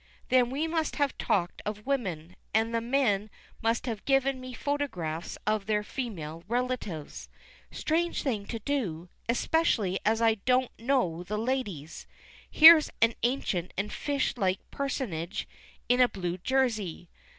Then 0.29 0.49
we 0.49 0.65
must 0.65 0.95
have 0.95 1.15
talked 1.19 1.61
of 1.63 1.85
women, 1.85 2.35
and 2.55 2.73
the 2.73 2.81
men 2.81 3.29
must 3.61 3.85
have 3.85 4.03
given 4.05 4.41
me 4.41 4.51
photographs 4.51 5.37
of 5.45 5.67
their 5.67 5.83
female 5.83 6.43
relatives. 6.47 7.29
Strange 7.69 8.23
thing 8.23 8.47
to 8.47 8.57
do! 8.57 9.09
especially 9.29 9.99
as 10.03 10.19
I 10.19 10.33
don't 10.43 10.71
know 10.79 11.21
the 11.21 11.37
ladies. 11.37 12.07
Here's 12.49 12.89
an 12.99 13.13
ancient 13.21 13.75
and 13.77 13.93
fish 13.93 14.35
like 14.37 14.71
personage 14.71 15.47
in 15.87 16.01
a 16.01 16.09
blue 16.09 16.39
jersey. 16.39 17.07